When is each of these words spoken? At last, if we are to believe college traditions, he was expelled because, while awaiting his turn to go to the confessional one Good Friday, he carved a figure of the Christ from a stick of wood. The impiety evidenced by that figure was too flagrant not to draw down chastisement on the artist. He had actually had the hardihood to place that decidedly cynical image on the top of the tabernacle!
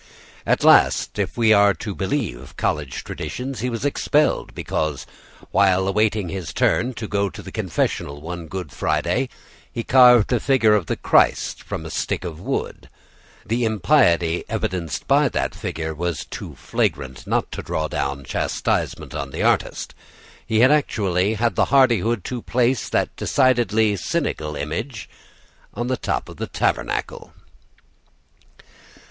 At 0.47 0.63
last, 0.63 1.19
if 1.19 1.37
we 1.37 1.53
are 1.53 1.75
to 1.75 1.93
believe 1.93 2.57
college 2.57 3.03
traditions, 3.03 3.59
he 3.59 3.69
was 3.69 3.85
expelled 3.85 4.55
because, 4.55 5.05
while 5.51 5.87
awaiting 5.87 6.29
his 6.29 6.53
turn 6.53 6.95
to 6.95 7.07
go 7.07 7.29
to 7.29 7.41
the 7.43 7.51
confessional 7.51 8.19
one 8.19 8.47
Good 8.47 8.71
Friday, 8.71 9.29
he 9.71 9.83
carved 9.83 10.33
a 10.33 10.39
figure 10.39 10.73
of 10.73 10.87
the 10.87 10.95
Christ 10.95 11.61
from 11.61 11.85
a 11.85 11.91
stick 11.91 12.23
of 12.25 12.39
wood. 12.39 12.89
The 13.45 13.63
impiety 13.63 14.43
evidenced 14.49 15.07
by 15.07 15.29
that 15.29 15.53
figure 15.53 15.93
was 15.93 16.25
too 16.25 16.55
flagrant 16.55 17.27
not 17.27 17.51
to 17.51 17.61
draw 17.61 17.87
down 17.87 18.23
chastisement 18.23 19.13
on 19.13 19.29
the 19.29 19.43
artist. 19.43 19.93
He 20.43 20.61
had 20.61 20.71
actually 20.71 21.35
had 21.35 21.55
the 21.55 21.65
hardihood 21.65 22.23
to 22.23 22.41
place 22.41 22.89
that 22.89 23.15
decidedly 23.15 23.95
cynical 23.97 24.55
image 24.55 25.07
on 25.75 25.85
the 25.89 25.95
top 25.95 26.27
of 26.27 26.37
the 26.37 26.47
tabernacle! 26.47 27.33